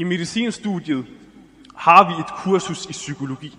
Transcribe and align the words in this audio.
I 0.00 0.04
medicinstudiet 0.04 1.06
har 1.76 2.08
vi 2.08 2.20
et 2.20 2.26
kursus 2.26 2.86
i 2.86 2.92
psykologi. 2.92 3.58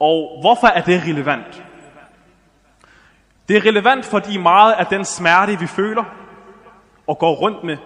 Og 0.00 0.38
hvorfor 0.40 0.66
er 0.66 0.82
det 0.84 1.02
relevant? 1.02 1.62
Det 3.48 3.56
er 3.56 3.64
relevant, 3.64 4.04
fordi 4.04 4.36
meget 4.36 4.72
af 4.72 4.86
den 4.86 5.04
smerte, 5.04 5.58
vi 5.58 5.66
føler 5.66 6.04
og 7.06 7.18
går 7.18 7.34
rundt 7.34 7.64
med, 7.64 7.76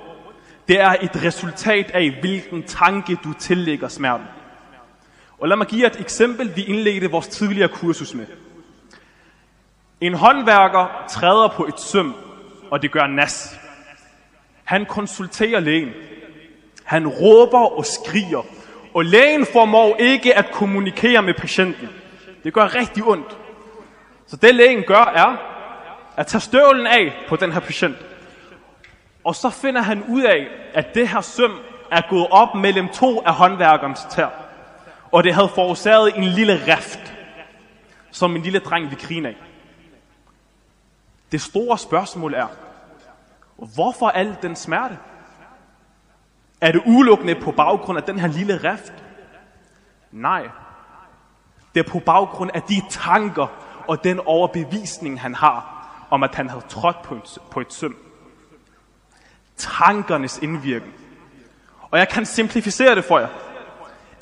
det 0.68 0.80
er 0.80 0.96
et 1.02 1.22
resultat 1.22 1.90
af, 1.90 2.10
hvilken 2.20 2.62
tanke 2.62 3.18
du 3.24 3.32
tillægger 3.32 3.88
smerten. 3.88 4.26
Og 5.38 5.48
lad 5.48 5.56
mig 5.56 5.66
give 5.66 5.86
et 5.86 6.00
eksempel, 6.00 6.56
vi 6.56 6.62
indledte 6.62 7.10
vores 7.10 7.28
tidligere 7.28 7.68
kursus 7.68 8.14
med. 8.14 8.26
En 10.00 10.14
håndværker 10.14 11.04
træder 11.08 11.48
på 11.48 11.66
et 11.66 11.80
søm, 11.80 12.14
og 12.70 12.82
det 12.82 12.90
gør 12.90 13.06
nas. 13.06 13.58
Han 14.64 14.86
konsulterer 14.86 15.60
lægen. 15.60 15.92
Han 16.84 17.08
råber 17.08 17.76
og 17.76 17.86
skriger, 17.86 18.42
og 18.94 19.04
lægen 19.04 19.46
formår 19.52 19.96
ikke 19.96 20.38
at 20.38 20.50
kommunikere 20.52 21.22
med 21.22 21.34
patienten. 21.34 21.88
Det 22.44 22.52
gør 22.52 22.74
rigtig 22.74 23.04
ondt. 23.04 23.38
Så 24.26 24.36
det 24.36 24.54
lægen 24.54 24.82
gør 24.82 25.12
er 25.14 25.36
at 26.16 26.26
tage 26.26 26.40
støvlen 26.40 26.86
af 26.86 27.12
på 27.28 27.36
den 27.36 27.52
her 27.52 27.60
patient. 27.60 27.96
Og 29.24 29.34
så 29.34 29.50
finder 29.50 29.82
han 29.82 30.04
ud 30.08 30.22
af, 30.22 30.46
at 30.74 30.94
det 30.94 31.08
her 31.08 31.20
søm 31.20 31.52
er 31.90 32.02
gået 32.10 32.26
op 32.30 32.54
mellem 32.54 32.88
to 32.88 33.20
af 33.20 33.34
håndværkernes 33.34 34.00
tær. 34.10 34.28
Og 35.12 35.24
det 35.24 35.34
havde 35.34 35.48
forårsaget 35.48 36.16
en 36.16 36.24
lille 36.24 36.74
rift, 36.76 37.14
som 38.10 38.36
en 38.36 38.42
lille 38.42 38.58
dreng 38.58 38.90
vil 38.90 38.98
grine 38.98 39.28
af. 39.28 39.36
Det 41.32 41.40
store 41.40 41.78
spørgsmål 41.78 42.34
er, 42.34 42.46
hvorfor 43.56 44.08
al 44.08 44.36
den 44.42 44.56
smerte? 44.56 44.98
Er 46.60 46.72
det 46.72 46.82
udelukkende 46.86 47.34
på 47.34 47.52
baggrund 47.52 47.98
af 47.98 48.04
den 48.04 48.18
her 48.18 48.28
lille 48.28 48.72
rift? 48.72 48.92
Nej. 50.12 50.48
Det 51.74 51.86
er 51.86 51.90
på 51.90 51.98
baggrund 51.98 52.50
af 52.54 52.62
de 52.62 52.82
tanker 52.90 53.46
og 53.86 54.04
den 54.04 54.20
overbevisning, 54.26 55.20
han 55.20 55.34
har 55.34 55.74
om, 56.10 56.22
at 56.22 56.34
han 56.34 56.48
havde 56.48 56.64
trådt 56.68 57.02
på, 57.02 57.14
et, 57.14 57.38
på 57.50 57.60
et 57.60 57.72
søm. 57.72 57.96
Tankernes 59.56 60.38
indvirken. 60.38 60.92
Og 61.90 61.98
jeg 61.98 62.08
kan 62.08 62.26
simplificere 62.26 62.94
det 62.94 63.04
for 63.04 63.18
jer. 63.18 63.28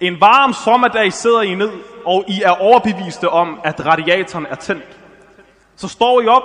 En 0.00 0.20
varm 0.20 0.52
sommerdag 0.52 1.12
sidder 1.12 1.42
I 1.42 1.54
ned, 1.54 1.72
og 2.04 2.24
I 2.28 2.42
er 2.42 2.50
overbeviste 2.50 3.28
om, 3.28 3.60
at 3.64 3.86
radiatoren 3.86 4.46
er 4.46 4.54
tændt. 4.54 4.98
Så 5.76 5.88
står 5.88 6.20
I 6.20 6.26
op 6.26 6.42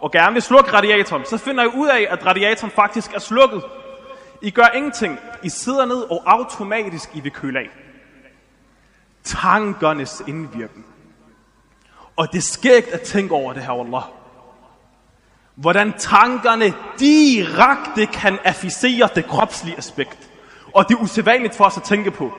og 0.00 0.12
gerne 0.12 0.32
vil 0.32 0.42
slukke 0.42 0.72
radiatoren. 0.72 1.24
Så 1.24 1.38
finder 1.38 1.64
I 1.64 1.66
ud 1.66 1.88
af, 1.88 2.06
at 2.10 2.26
radiatoren 2.26 2.70
faktisk 2.70 3.12
er 3.14 3.18
slukket. 3.18 3.62
I 4.42 4.50
gør 4.50 4.66
ingenting. 4.74 5.18
I 5.42 5.48
sidder 5.48 5.84
ned 5.84 6.02
og 6.10 6.22
automatisk 6.26 7.10
I 7.14 7.20
vil 7.20 7.32
køle 7.32 7.58
af. 7.58 7.68
Tankernes 9.24 10.22
indvirkning. 10.26 10.86
Og 12.16 12.32
det 12.32 12.38
er 12.38 12.42
skægt 12.42 12.88
at 12.88 13.00
tænke 13.00 13.34
over 13.34 13.52
det 13.52 13.62
her, 13.62 13.80
Allah. 13.84 14.02
Hvordan 15.54 15.92
tankerne 15.98 16.74
direkte 16.98 18.06
kan 18.06 18.38
afficere 18.44 19.08
det 19.14 19.26
kropslige 19.26 19.78
aspekt. 19.78 20.30
Og 20.74 20.88
det 20.88 20.94
er 20.94 20.98
usædvanligt 20.98 21.54
for 21.54 21.64
os 21.64 21.76
at 21.76 21.82
tænke 21.82 22.10
på. 22.10 22.32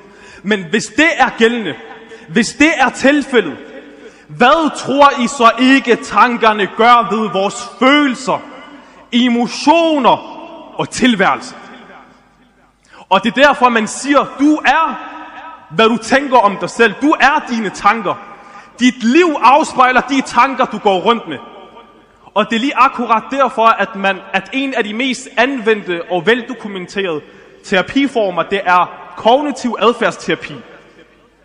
Men 0.44 0.66
hvis 0.70 0.86
det 0.86 1.10
er 1.18 1.30
gældende, 1.38 1.76
hvis 2.30 2.54
det 2.54 2.72
er 2.78 2.90
tilfældet, 2.90 3.58
hvad 4.38 4.78
tror 4.78 5.22
I 5.24 5.28
så 5.28 5.52
ikke 5.60 5.96
tankerne 5.96 6.70
gør 6.78 7.16
ved 7.16 7.30
vores 7.30 7.70
følelser, 7.80 8.42
emotioner 9.12 10.18
og 10.80 10.90
tilværelse? 10.90 11.56
Og 13.10 13.24
det 13.24 13.38
er 13.38 13.44
derfor, 13.44 13.70
man 13.70 13.88
siger, 13.88 14.26
du 14.40 14.56
er, 14.56 14.96
hvad 15.70 15.90
du 15.90 15.98
tænker 15.98 16.38
om 16.38 16.58
dig 16.58 16.70
selv. 16.70 16.94
Du 17.02 17.16
er 17.20 17.46
dine 17.50 17.70
tanker. 17.70 18.16
Dit 18.80 19.04
liv 19.04 19.36
afspejler 19.42 20.02
de 20.02 20.22
tanker, 20.22 20.66
du 20.66 20.78
går 20.78 21.00
rundt 21.00 21.28
med. 21.28 21.38
Og 22.34 22.50
det 22.50 22.56
er 22.56 22.60
lige 22.60 22.78
akkurat 22.78 23.24
derfor, 23.32 23.66
at, 23.66 23.96
man, 23.96 24.18
at 24.34 24.50
en 24.54 24.74
af 24.74 24.84
de 24.84 24.94
mest 24.94 25.28
anvendte 25.38 26.02
og 26.12 26.26
veldokumenterede 26.26 27.22
terapiformer, 27.64 28.44
det 28.44 28.62
er 28.66 29.12
kognitiv 29.18 29.76
adfærdsterapi. 29.80 30.56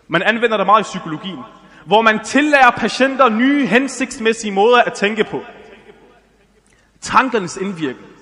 Man 0.09 0.23
anvender 0.23 0.57
det 0.57 0.67
meget 0.67 0.81
i 0.81 0.83
psykologien, 0.83 1.39
hvor 1.87 2.03
man 2.03 2.25
tillærer 2.25 2.71
patienter 2.71 3.29
nye 3.29 3.67
hensigtsmæssige 3.67 4.53
måder 4.53 4.83
at 4.83 4.93
tænke 4.93 5.25
på. 5.25 5.43
Tankernes 7.01 7.57
indvirkning. 7.57 8.13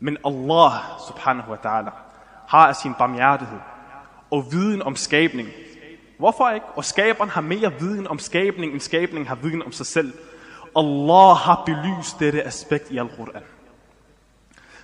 Men 0.00 0.16
Allah 0.24 0.72
subhanahu 1.06 1.50
wa 1.50 1.56
ta'ala 1.56 1.90
har 2.48 2.68
af 2.68 2.76
sin 2.76 2.94
barmhjertighed 2.94 3.58
og 4.30 4.52
viden 4.52 4.82
om 4.82 4.96
skabning. 4.96 5.48
Hvorfor 6.18 6.50
ikke? 6.50 6.66
Og 6.66 6.84
skaberen 6.84 7.30
har 7.30 7.40
mere 7.40 7.72
viden 7.80 8.06
om 8.06 8.18
skabning, 8.18 8.72
end 8.72 8.80
skabningen 8.80 9.26
har 9.26 9.34
viden 9.34 9.62
om 9.62 9.72
sig 9.72 9.86
selv. 9.86 10.12
Allah 10.76 11.36
har 11.36 11.62
belyst 11.66 12.20
dette 12.20 12.42
aspekt 12.42 12.90
i 12.90 12.98
Al-Quran. 12.98 13.42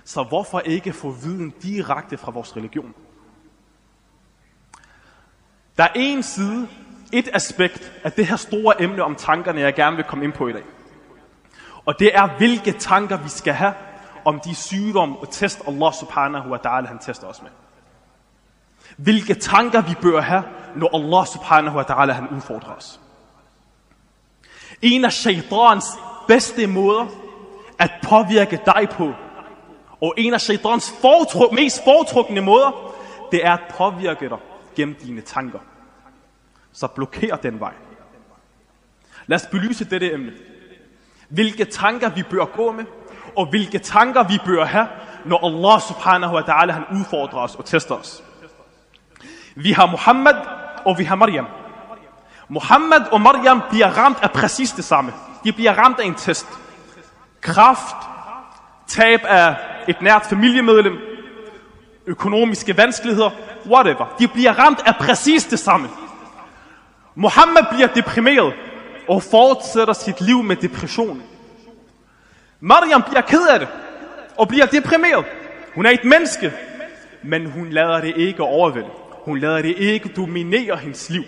Så 0.03 0.23
hvorfor 0.23 0.59
ikke 0.59 0.93
få 0.93 1.11
viden 1.11 1.53
direkte 1.63 2.17
fra 2.17 2.31
vores 2.31 2.55
religion? 2.55 2.93
Der 5.77 5.83
er 5.83 5.91
en 5.95 6.23
side, 6.23 6.67
et 7.13 7.29
aspekt 7.33 7.91
af 8.03 8.11
det 8.11 8.25
her 8.25 8.35
store 8.35 8.81
emne 8.81 9.03
om 9.03 9.15
tankerne, 9.15 9.61
jeg 9.61 9.73
gerne 9.75 9.95
vil 9.95 10.05
komme 10.05 10.25
ind 10.25 10.33
på 10.33 10.47
i 10.47 10.53
dag. 10.53 10.63
Og 11.85 11.99
det 11.99 12.15
er, 12.15 12.37
hvilke 12.37 12.71
tanker 12.71 13.17
vi 13.17 13.29
skal 13.29 13.53
have 13.53 13.73
om 14.25 14.39
de 14.39 14.55
sygdomme 14.55 15.15
og 15.17 15.31
test 15.31 15.61
Allah 15.67 15.93
subhanahu 15.93 16.49
wa 16.49 16.57
ta'ala 16.57 16.87
han 16.87 16.99
tester 16.99 17.27
os 17.27 17.41
med. 17.41 17.49
Hvilke 18.97 19.33
tanker 19.33 19.81
vi 19.81 19.95
bør 20.01 20.21
have, 20.21 20.43
når 20.75 20.95
Allah 20.95 21.27
subhanahu 21.27 21.77
wa 21.77 21.83
ta'ala 21.83 22.11
han 22.11 22.27
udfordrer 22.27 22.73
os. 22.73 22.99
En 24.81 25.05
af 25.05 25.13
shaitans 25.13 25.85
bedste 26.27 26.67
måder 26.67 27.05
at 27.79 27.91
påvirke 28.03 28.59
dig 28.65 28.89
på, 28.91 29.13
og 30.01 30.13
en 30.17 30.33
af 30.33 30.41
shaitans 30.41 30.93
fortruk, 31.01 31.51
mest 31.51 31.83
foretrukne 31.83 32.41
måder, 32.41 32.93
det 33.31 33.45
er 33.45 33.53
at 33.53 33.61
påvirke 33.77 34.29
dig 34.29 34.37
gennem 34.75 34.95
dine 34.95 35.21
tanker. 35.21 35.59
Så 36.79 36.87
blokerer 36.87 37.35
den 37.35 37.59
vej. 37.59 37.73
Lad 39.27 39.35
os 39.35 39.45
belyse 39.51 39.85
dette 39.85 40.13
emne. 40.13 40.31
Hvilke 41.29 41.65
tanker 41.65 42.09
vi 42.09 42.23
bør 42.23 42.45
gå 42.45 42.71
med, 42.71 42.85
og 43.35 43.45
hvilke 43.45 43.79
tanker 43.79 44.23
vi 44.23 44.39
bør 44.45 44.65
have, 44.65 44.87
når 45.25 45.45
Allah 45.45 45.81
subhanahu 45.81 46.35
wa 46.35 46.41
ta'ala 46.41 46.71
han 46.71 46.83
udfordrer 46.91 47.39
os 47.39 47.55
og 47.55 47.65
tester 47.65 47.95
os. 47.95 48.23
Vi 49.55 49.71
har 49.71 49.85
Muhammad, 49.85 50.35
og 50.85 50.99
vi 50.99 51.03
har 51.03 51.15
Maryam. 51.15 51.47
Muhammad 52.49 53.01
og 53.11 53.21
Maryam 53.21 53.61
bliver 53.69 53.87
ramt 53.87 54.17
af 54.21 54.31
præcis 54.31 54.71
det 54.71 54.83
samme. 54.83 55.13
De 55.43 55.51
bliver 55.51 55.73
ramt 55.73 55.99
af 55.99 56.05
en 56.05 56.15
test. 56.15 56.47
Kraft, 57.41 57.95
tab 58.87 59.19
af 59.23 59.55
et 59.87 60.01
nært 60.01 60.25
familiemedlem, 60.25 60.97
økonomiske 62.05 62.77
vanskeligheder, 62.77 63.29
whatever. 63.65 64.15
De 64.19 64.27
bliver 64.27 64.53
ramt 64.59 64.79
af 64.85 64.95
præcis 64.95 65.45
det 65.45 65.59
samme. 65.59 65.89
Mohammed 67.19 67.61
bliver 67.71 67.87
deprimeret 67.87 68.53
og 69.09 69.23
fortsætter 69.23 69.93
sit 69.93 70.21
liv 70.21 70.43
med 70.43 70.55
depression. 70.55 71.23
Mariam 72.59 73.03
bliver 73.03 73.21
ked 73.21 73.47
af 73.47 73.59
det 73.59 73.67
og 74.37 74.47
bliver 74.47 74.65
deprimeret. 74.65 75.25
Hun 75.75 75.85
er 75.85 75.89
et 75.89 76.03
menneske, 76.03 76.53
men 77.23 77.45
hun 77.51 77.69
lader 77.69 78.01
det 78.01 78.17
ikke 78.17 78.43
overvælde. 78.43 78.89
Hun 79.25 79.39
lader 79.39 79.61
det 79.61 79.77
ikke 79.77 80.09
dominere 80.09 80.77
hendes 80.77 81.09
liv. 81.09 81.23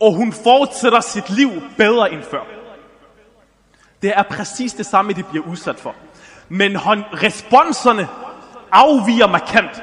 Og 0.00 0.14
hun 0.14 0.32
fortsætter 0.32 1.00
sit 1.00 1.30
liv 1.30 1.50
bedre 1.76 2.12
end 2.12 2.22
før. 2.22 2.42
Det 4.02 4.12
er 4.16 4.22
præcis 4.22 4.74
det 4.74 4.86
samme, 4.86 5.12
de 5.12 5.22
bliver 5.22 5.46
udsat 5.46 5.80
for. 5.80 5.94
Men 6.48 6.76
responserne 7.22 8.08
afviger 8.72 9.26
markant, 9.26 9.82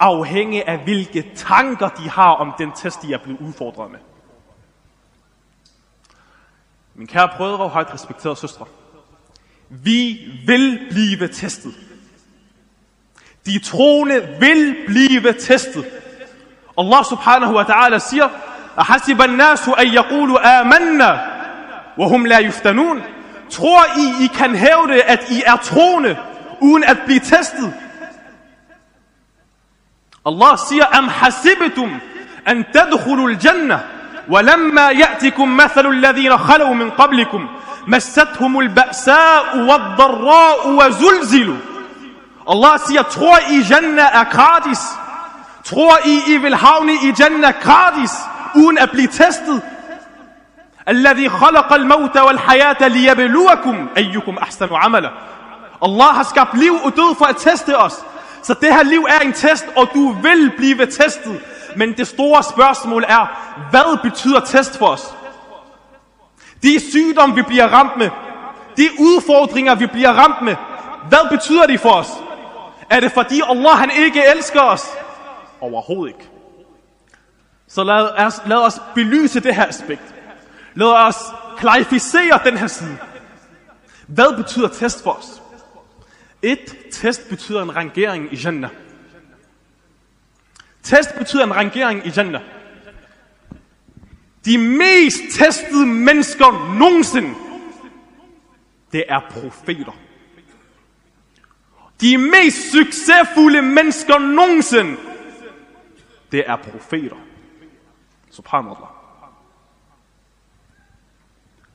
afhængig 0.00 0.68
af 0.68 0.78
hvilke 0.78 1.32
tanker 1.36 1.88
de 1.88 2.10
har 2.10 2.30
om 2.30 2.54
den 2.58 2.72
test, 2.72 3.02
de 3.02 3.12
er 3.12 3.18
blevet 3.18 3.40
udfordret 3.40 3.90
med. 3.90 3.98
Min 6.95 7.07
kære 7.07 7.29
brødre 7.37 7.63
og 7.63 7.69
højt 7.69 7.93
respekterede 7.93 8.35
søstre. 8.35 8.65
Vi 9.69 10.31
vil 10.45 10.87
blive 10.89 11.27
testet. 11.27 11.73
De 13.45 13.59
troende 13.59 14.27
vil 14.39 14.75
blive 14.87 15.33
testet. 15.33 15.85
Allah 16.77 17.05
subhanahu 17.05 17.53
wa 17.55 17.63
ta'ala 17.63 17.99
siger, 17.99 18.29
أحسب 18.79 19.21
الناس 19.21 19.69
أن 19.69 19.87
يقولوا 19.87 20.61
آمنا 20.61 21.35
وهم 21.97 22.27
لا 22.27 22.39
يفتنون 22.39 23.01
Tror 23.49 23.85
I, 23.97 24.23
I 24.23 24.27
kan 24.27 24.55
hævde, 24.55 25.01
at 25.03 25.31
I 25.31 25.43
er 25.45 25.55
troende, 25.55 26.17
uden 26.61 26.83
at 26.83 26.97
blive 27.05 27.19
testet? 27.19 27.73
Allah 30.25 30.57
siger, 30.69 30.85
Am 30.97 31.07
hasibitum 31.07 32.01
an 32.45 32.65
tadkhulu 32.73 33.27
al-jannah, 33.27 33.79
ولما 34.28 34.90
يأتكم 34.90 35.56
مثل 35.56 35.86
الذين 35.86 36.38
خلوا 36.38 36.74
من 36.74 36.90
قبلكم 36.90 37.48
مستهم 37.86 38.60
البأساء 38.60 39.58
والضراء 39.58 40.68
وزلزلوا 40.68 41.56
Allah 42.48 42.78
siger, 42.78 43.02
tror 43.02 43.38
I 43.50 43.62
Jannah 43.70 44.10
er 44.12 44.24
gratis? 44.24 44.80
Tror 45.64 45.98
I, 46.04 46.34
I 46.34 46.42
vil 46.42 46.56
havne 46.56 46.92
i 46.92 47.12
Jannah 47.18 47.52
gratis, 47.52 48.12
uden 48.54 48.78
at 48.78 48.90
blive 48.90 49.08
testet? 49.08 49.62
الذي 50.88 51.28
خلق 51.28 51.72
الموت 51.72 52.16
والحياة 52.16 52.88
ليبلوكم 52.88 53.88
أيكم 53.96 54.38
أحسن 54.38 54.68
عملا 54.72 55.10
Allah 55.82 56.14
har 56.14 56.22
skabt 56.24 56.58
liv 56.58 56.72
og 56.84 56.96
død 56.96 57.14
for 57.18 57.24
at 57.24 57.36
teste 57.36 57.78
os. 57.78 58.04
Så 58.42 58.54
det 58.54 58.74
her 58.74 58.82
liv 58.82 59.06
er 59.08 59.18
en 59.18 59.32
test, 59.32 59.66
og 59.76 59.88
du 59.94 60.12
vil 60.22 60.52
blive 60.56 60.86
testet. 60.86 61.40
Men 61.76 61.96
det 61.96 62.06
store 62.06 62.42
spørgsmål 62.42 63.04
er, 63.08 63.26
hvad 63.70 64.10
betyder 64.10 64.40
test 64.40 64.78
for 64.78 64.86
os? 64.86 65.14
De 66.62 66.90
sygdomme, 66.90 67.34
vi 67.34 67.42
bliver 67.42 67.68
ramt 67.68 67.96
med, 67.96 68.10
de 68.76 68.88
udfordringer, 68.98 69.74
vi 69.74 69.86
bliver 69.86 70.12
ramt 70.12 70.42
med, 70.42 70.56
hvad 71.08 71.30
betyder 71.30 71.66
de 71.66 71.78
for 71.78 71.90
os? 71.90 72.08
Er 72.90 73.00
det 73.00 73.12
fordi 73.12 73.40
Allah 73.48 73.78
han 73.78 73.90
ikke 73.98 74.22
elsker 74.36 74.60
os? 74.60 74.84
Overhovedet 75.60 76.14
ikke. 76.14 76.30
Så 77.68 77.84
lad 77.84 78.26
os, 78.26 78.40
lad 78.46 78.56
os 78.56 78.80
belyse 78.94 79.40
det 79.40 79.54
her 79.54 79.66
aspekt. 79.66 80.14
Lad 80.74 80.86
os 80.86 81.16
klarificere 81.56 82.40
den 82.44 82.56
her 82.56 82.66
side. 82.66 82.98
Hvad 84.06 84.36
betyder 84.36 84.68
test 84.68 85.02
for 85.02 85.10
os? 85.10 85.42
Et 86.42 86.76
test 86.92 87.28
betyder 87.28 87.62
en 87.62 87.76
rangering 87.76 88.32
i 88.32 88.36
Jannah. 88.36 88.70
Test 90.82 91.18
betyder 91.18 91.44
en 91.44 91.56
rangering 91.56 92.06
i 92.06 92.10
Jannah. 92.16 92.42
De 94.44 94.58
mest 94.58 95.20
testede 95.32 95.86
mennesker 95.86 96.74
nogensinde, 96.78 97.34
det 98.92 99.04
er 99.08 99.20
profeter. 99.30 99.92
De 102.00 102.18
mest 102.18 102.70
succesfulde 102.72 103.62
mennesker 103.62 104.18
nogensinde, 104.18 104.96
det 106.32 106.44
er 106.46 106.56
profeter. 106.56 107.16
Subhanallah. 108.30 108.88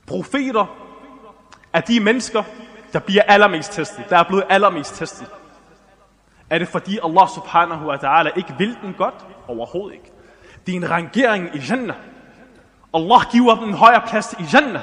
Profeter 0.06 0.66
er 1.74 1.82
de 1.82 2.00
mennesker, 2.00 2.44
der 2.94 3.00
bliver 3.00 3.24
allermest 3.24 3.72
testet, 3.74 4.06
der 4.10 4.18
er 4.18 4.24
blevet 4.24 4.46
allermest 4.50 4.96
testet. 4.96 5.28
Er 6.50 6.60
det 6.60 6.68
fordi 6.68 7.00
Allah 7.04 7.30
subhanahu 7.36 7.86
wa 7.86 7.96
ta'ala 7.96 8.38
ikke 8.38 8.56
vil 8.58 8.78
den 8.82 8.96
godt? 8.98 9.16
Overhovedet 9.48 9.94
ikke. 9.94 10.12
Det 10.66 10.72
er 10.72 10.76
en 10.78 10.92
rangering 10.92 11.50
i 11.56 11.60
Jannah. 11.70 11.96
Allah 12.94 13.22
giver 13.32 13.56
dem 13.56 13.70
en 13.70 13.74
højere 13.74 14.02
plads 14.08 14.36
i 14.40 14.44
Jannah. 14.54 14.82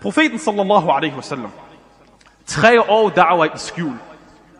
Profeten 0.00 0.38
sallallahu 0.38 0.90
alaihi 0.90 1.16
wasallam. 1.16 1.50
Tre 2.46 2.80
år 2.90 3.10
da'wah 3.10 3.54
i 3.54 3.58
skjul. 3.58 3.94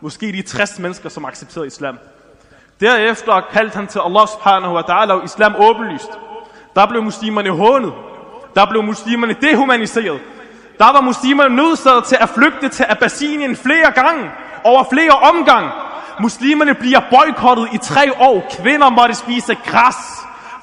Måske 0.01 0.31
de 0.31 0.41
60 0.41 0.79
mennesker, 0.79 1.09
som 1.09 1.25
accepterede 1.25 1.67
islam. 1.67 1.97
Derefter 2.79 3.41
kaldte 3.51 3.75
han 3.75 3.87
til 3.87 3.99
Allah 3.99 4.27
subhanahu 4.27 4.73
wa 4.73 4.81
ta'ala 4.81 5.11
og 5.11 5.23
islam 5.25 5.55
åbenlyst. 5.55 6.09
Der 6.75 6.85
blev 6.85 7.03
muslimerne 7.03 7.49
hånet. 7.49 7.93
Der 8.55 8.65
blev 8.65 8.83
muslimerne 8.83 9.33
dehumaniseret. 9.41 10.21
Der 10.77 10.91
var 10.91 11.01
muslimerne 11.01 11.55
nødsaget 11.55 12.03
til 12.03 12.17
at 12.19 12.29
flygte 12.29 12.69
til 12.69 12.85
Abbasinien 12.89 13.55
flere 13.55 13.91
gange, 13.91 14.31
over 14.63 14.83
flere 14.93 15.11
omgange. 15.11 15.69
Muslimerne 16.19 16.73
bliver 16.73 16.99
boykottet 17.11 17.69
i 17.73 17.77
tre 17.77 18.13
år. 18.19 18.47
Kvinder 18.59 18.89
måtte 18.89 19.15
spise 19.15 19.55
græs 19.55 19.95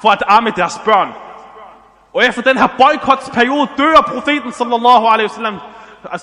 for 0.02 0.10
at 0.10 0.22
amme 0.28 0.52
deres 0.56 0.80
børn. 0.84 1.08
Og 2.14 2.24
efter 2.24 2.42
den 2.42 2.58
her 2.58 2.66
boykotsperiode 2.66 3.68
dør 3.78 4.12
profeten 4.14 4.52
sallallahu 4.52 5.06
alaihi 5.06 5.30
wasallam, 5.30 5.58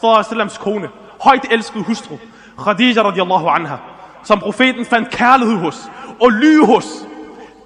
wallams 0.03 0.57
kone, 0.57 0.89
højt 1.21 1.45
elskede 1.51 1.83
hustru, 1.83 2.17
Khadija 2.57 3.01
radiallahu 3.01 3.47
anha, 3.47 3.75
som 4.23 4.39
profeten 4.39 4.85
fandt 4.85 5.09
kærlighed 5.09 5.57
hos 5.57 5.91
og 6.21 6.31
ly 6.31 6.65
hos. 6.65 6.85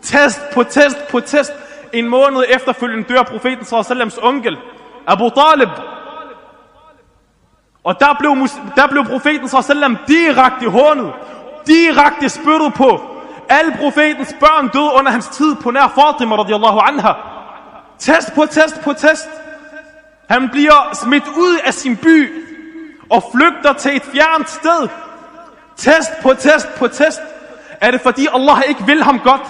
Test 0.02 0.42
på 0.54 0.64
test 0.64 0.98
på 1.12 1.20
test. 1.20 1.54
En 1.94 2.10
måned 2.10 2.44
efterfølgende 2.50 3.04
dør 3.04 3.24
profeten 3.24 3.66
sallallahu 3.66 3.94
alaihi 3.94 4.20
onkel, 4.22 4.58
Abu 5.08 5.30
Talib, 5.30 5.70
og 7.86 8.00
der 8.00 8.16
blev, 8.20 8.32
der 8.76 8.88
blev 8.88 9.06
profeten 9.06 9.48
sallam 9.48 9.98
direkte 10.08 10.70
hånet, 10.70 11.14
direkte 11.68 12.30
spyttet 12.30 12.74
på. 12.74 13.02
Alle 13.50 13.72
profetens 13.80 14.36
børn 14.40 14.68
døde 14.68 14.92
under 14.94 15.12
hans 15.12 15.28
tid 15.28 15.56
på 15.56 15.72
nær 15.72 15.88
Fatima 15.88 16.36
radiallahu 16.36 16.80
anha. 16.80 17.12
Test 18.00 18.34
på 18.36 18.46
test 18.46 18.82
på 18.84 18.94
test. 18.94 19.30
Han 20.30 20.50
bliver 20.50 20.94
smidt 20.94 21.28
ud 21.28 21.58
af 21.66 21.74
sin 21.74 21.98
by 21.98 22.44
og 23.10 23.24
flygter 23.36 23.74
til 23.74 23.96
et 23.96 24.04
fjernt 24.04 24.50
sted. 24.50 24.90
Test 25.76 26.12
på 26.22 26.34
test 26.34 26.68
på 26.78 26.88
test. 26.88 27.22
Er 27.82 27.92
det 27.92 28.02
fordi 28.02 28.28
Allah 28.34 28.62
ikke 28.68 28.86
vil 28.86 29.04
ham 29.04 29.20
godt? 29.20 29.42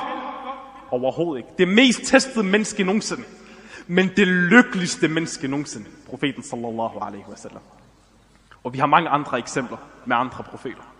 Overhovedet 0.92 1.40
ikke. 1.40 1.50
Det 1.58 1.68
mest 1.68 2.02
testede 2.06 2.46
menneske 2.46 2.84
nogensinde. 2.84 3.24
Men 3.88 4.12
det 4.18 4.28
lykkeligste 4.28 5.08
menneske 5.08 5.48
nogensinde. 5.48 5.86
Profeten 6.10 6.44
sallallahu 6.44 7.00
alaihi 7.00 7.26
wasallam. 7.30 7.62
Og 8.64 8.74
vi 8.74 8.78
har 8.78 8.86
mange 8.86 9.10
andre 9.10 9.38
eksempler 9.38 9.78
med 10.06 10.16
andre 10.16 10.44
profeter. 10.44 10.95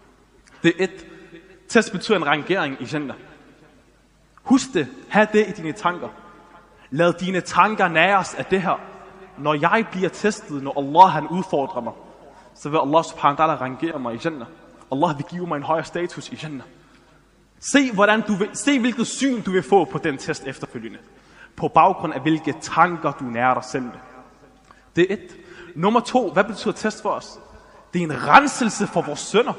Det 0.66 0.74
er 0.80 0.84
et. 0.84 1.06
Test 1.68 1.92
betyder 1.92 2.18
en 2.18 2.26
rangering 2.26 2.78
i 2.82 2.86
Jannah. 2.94 3.16
Husk 4.44 4.74
det. 4.74 4.88
Ha' 5.10 5.26
det 5.34 5.48
i 5.48 5.52
dine 5.52 5.72
tanker. 5.72 6.08
Lad 6.90 7.14
dine 7.14 7.42
tanker 7.42 7.88
næres 7.88 8.34
af 8.34 8.46
det 8.46 8.62
her. 8.62 8.80
Når 9.38 9.54
jeg 9.54 9.86
bliver 9.92 10.10
testet, 10.10 10.64
når 10.64 10.80
Allah 10.80 11.14
han 11.14 11.28
udfordrer 11.28 11.82
mig, 11.82 11.94
så 12.56 12.70
vil 12.70 12.78
Allah 12.78 13.04
subhanahu 13.04 13.42
wa 13.42 13.48
ta'ala 13.48 13.62
rangere 13.62 14.00
mig 14.00 14.16
i 14.16 14.20
Jannah. 14.24 14.48
Allah 14.92 15.18
vil 15.18 15.26
give 15.26 15.48
mig 15.48 15.58
en 15.58 15.64
højere 15.64 15.86
status 15.86 16.30
i 16.30 16.40
Jannah. 16.44 16.68
Se, 17.72 17.92
hvordan 17.92 18.22
du 18.22 18.34
vil, 18.34 18.50
se 18.54 18.80
hvilket 18.80 19.08
syn 19.08 19.42
du 19.42 19.52
vil 19.52 19.64
få 19.64 19.86
på 19.86 19.98
den 19.98 20.18
test 20.18 20.44
efterfølgende. 20.48 21.00
På 21.56 21.68
baggrund 21.68 22.14
af 22.14 22.22
hvilke 22.22 22.54
tanker 22.62 23.12
du 23.12 23.24
nærer 23.24 23.54
dig 23.54 23.64
selv 23.64 23.84
med. 23.84 24.00
Det 24.96 25.12
er 25.12 25.14
et. 25.14 25.38
Nummer 25.76 26.00
to, 26.00 26.32
hvad 26.32 26.44
betyder 26.44 26.74
test 26.74 27.02
for 27.02 27.10
os? 27.10 27.40
Det 27.94 28.00
er 28.00 28.04
en 28.04 28.28
renselse 28.28 28.88
for 28.88 29.02
vores 29.02 29.20
sønder. 29.20 29.54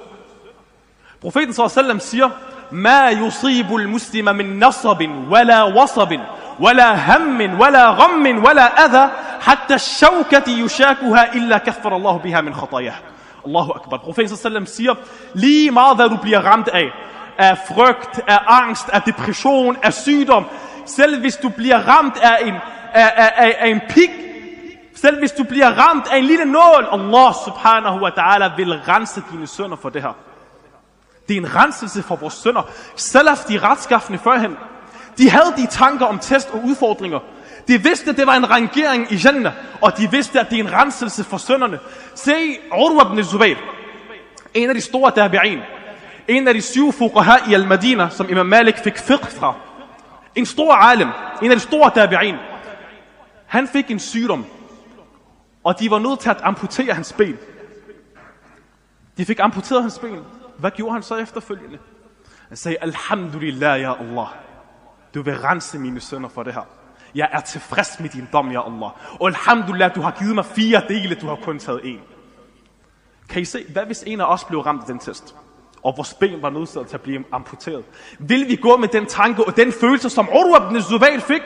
Profeten 1.21 1.53
sallallahu 1.53 2.01
siger, 2.01 2.31
ما 2.71 3.11
يصيب 3.11 3.77
المسلم 3.77 4.37
من 4.37 4.59
نصب 4.59 5.11
ولا 5.31 5.63
وصب 5.63 6.21
ولا 6.61 7.17
هم 7.17 7.61
ولا 7.61 7.89
غم 7.89 8.45
ولا 8.45 8.85
أذى 8.85 9.11
حتى 9.41 9.75
الشوكة 9.75 10.51
يشاكها 10.51 11.35
إلا 11.35 11.59
كفر 11.59 11.97
الله 11.97 12.17
بها 12.17 12.41
من 12.41 12.55
خطاياه 12.55 12.95
Allahu 13.47 13.73
Akbar. 13.73 13.97
Profeten 13.99 14.37
sallam 14.37 14.67
siger, 14.67 14.95
lige 15.35 15.71
meget 15.71 15.97
hvad 15.97 16.09
du 16.09 16.17
bliver 16.17 16.41
ramt 16.41 16.69
af, 16.69 16.93
af 17.39 17.59
frygt, 17.69 18.21
af 18.29 18.39
angst, 18.47 18.89
af 18.89 19.03
depression, 19.03 19.77
af 19.83 19.95
sygdom, 19.95 20.45
selv 20.87 21.21
hvis 21.21 21.37
du 21.37 21.49
bliver 21.49 21.79
ramt 21.79 22.17
af 22.23 22.39
en, 22.47 22.55
af, 22.95 23.13
af, 23.17 23.33
af, 23.37 23.57
af 23.59 23.69
en 23.69 23.81
pik, 23.89 24.11
selv 24.95 25.19
hvis 25.19 25.33
du 25.33 25.45
bliver 25.45 25.71
ramt 25.71 26.07
af 26.13 26.19
en 26.19 26.25
lille 26.25 26.45
nål, 26.45 26.89
Allah 26.93 27.35
subhanahu 27.45 27.99
wa 28.05 28.11
ta'ala 28.11 28.57
vil 28.57 28.73
rense 28.89 29.23
dine 29.33 29.47
sønder 29.47 29.77
for 29.77 29.89
det 29.89 30.03
her. 30.03 30.17
Det 31.29 31.37
er 31.37 31.41
en 31.41 31.55
renselse 31.55 32.03
for 32.03 32.17
vores 32.17 32.35
sønder. 32.35 32.71
Salaf, 32.97 33.39
de 33.49 33.59
retskaffende 33.59 34.19
førhen, 34.19 34.57
de 35.19 35.31
havde 35.31 35.55
de 35.57 35.67
tanker 35.67 36.07
om 36.07 36.19
test 36.19 36.51
og 36.51 36.65
udfordringer. 36.65 37.19
De 37.69 37.83
vidste, 37.83 38.11
at 38.11 38.17
det 38.17 38.27
var 38.27 38.35
en 38.35 38.51
rangering 38.51 39.13
i 39.13 39.17
Jannah, 39.25 39.53
og 39.81 39.99
de 39.99 40.11
vidste, 40.11 40.41
at 40.41 40.51
det 40.51 40.59
er 40.59 40.65
en 40.65 40.73
renselse 40.73 41.25
for 41.25 41.37
sønderne. 41.37 41.79
Se 42.15 42.59
Urwa 42.73 43.13
ibn 43.13 43.25
Zubayr, 43.25 43.57
en 44.55 44.69
af 44.69 44.75
de 44.75 44.81
store 44.81 45.13
tabi'in, 45.27 45.59
en 46.29 46.49
af 46.49 46.55
de 46.55 46.63
syv 46.63 46.93
fuqaha 46.93 47.51
i 47.51 47.55
Al-Madina, 47.55 48.09
som 48.09 48.31
Imam 48.31 48.47
Malik 48.47 48.77
fik 48.77 48.99
fiqh 48.99 49.31
fra. 49.31 49.55
En 50.35 50.47
stor 50.47 50.75
alim, 50.75 51.09
en 51.43 51.51
af 51.51 51.57
de 51.57 51.63
store 51.63 51.91
tabi'in. 51.91 52.37
Han 53.47 53.69
fik 53.69 53.91
en 53.91 53.99
sygdom, 53.99 54.47
og 55.65 55.81
de 55.81 55.91
var 55.91 55.99
nødt 55.99 56.21
til 56.21 56.31
at 56.31 56.41
amputere 56.43 56.95
hans 56.95 57.13
ben. 57.13 57.39
De 59.17 59.25
fik 59.25 59.41
amputeret 59.41 59.83
hans 59.83 59.99
ben. 59.99 60.19
Hvad 60.59 60.71
gjorde 60.71 60.93
han 60.93 61.03
så 61.03 61.17
efterfølgende? 61.17 61.79
Han 62.49 62.57
sagde, 62.57 62.77
Alhamdulillah, 62.81 63.81
ya 63.81 63.93
Allah. 63.93 64.27
Du 65.15 65.23
vil 65.23 65.39
rense 65.39 65.79
mine 65.79 66.01
sønner 66.01 66.29
for 66.29 66.43
det 66.43 66.55
her. 66.55 66.63
Jeg 67.15 67.29
er 67.33 67.41
tilfreds 67.41 68.01
med 68.01 68.09
din 68.09 68.29
dom, 68.33 68.53
ya 68.53 68.67
Allah. 68.67 68.91
Og 69.21 69.29
alhamdulillah, 69.29 69.95
du 69.95 70.01
har 70.01 70.11
givet 70.19 70.35
mig 70.35 70.45
fire 70.45 70.83
dele, 70.89 71.15
du 71.15 71.27
har 71.27 71.37
kun 71.37 71.59
taget 71.59 71.81
en. 71.85 72.01
Kan 73.29 73.43
I 73.43 73.45
se, 73.45 73.65
hvad 73.73 73.87
hvis 73.87 74.05
en 74.07 74.21
af 74.21 74.33
os 74.33 74.45
blev 74.45 74.61
ramt 74.61 74.81
af 74.81 74.87
den 74.87 74.99
test? 74.99 75.35
Og 75.83 75.95
vores 75.97 76.15
ben 76.15 76.43
var 76.43 76.51
nødt 76.51 76.69
til 76.69 76.95
at 76.95 77.01
blive 77.01 77.25
amputeret. 77.33 77.85
Vil 78.19 78.49
vi 78.49 78.57
gå 78.57 78.77
med 78.77 78.89
den 78.89 79.07
tanke 79.07 79.45
og 79.45 79.57
den 79.57 79.73
følelse, 79.73 80.11
som 80.11 80.29
Urwa 80.29 80.67
ibn 80.67 80.83
Zubayl 80.83 81.21
fik? 81.21 81.43